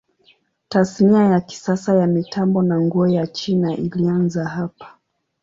[0.69, 4.87] Tasnia ya kisasa ya mitambo na nguo ya China ilianza hapa.